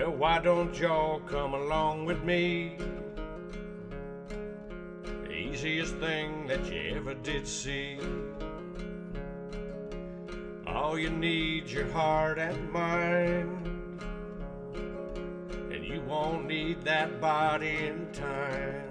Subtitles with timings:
[0.00, 2.78] Well, why don't y'all come along with me?
[5.24, 7.98] The easiest thing that you ever did see.
[10.66, 14.02] All you need's your heart and mind.
[15.70, 18.88] And you won't need that body in time.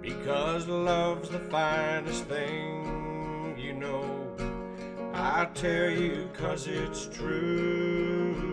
[0.00, 4.26] Because love's the finest thing you know.
[5.14, 8.51] I tell you, cause it's true.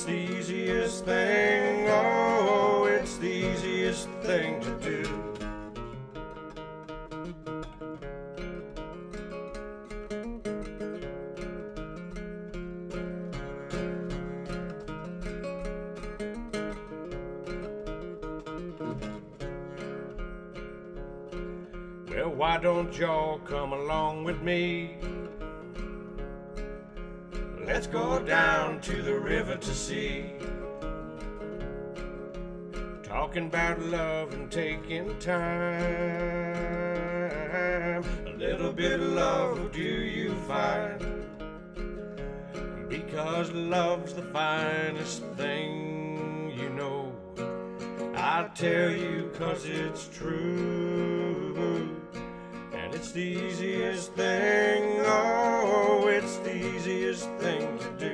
[0.00, 5.02] It's the easiest thing, oh, it's the easiest thing to do.
[22.08, 24.96] Well, why don't y'all come along with me?
[27.80, 30.34] Let's go down to the river to see.
[33.02, 35.40] Talking about love and taking time.
[38.26, 41.24] A little bit of love, do you find?
[42.90, 47.14] Because love's the finest thing you know.
[48.14, 51.96] I tell you, cause it's true.
[52.74, 55.49] And it's the easiest thing, oh,
[56.60, 58.09] easiest thing to do.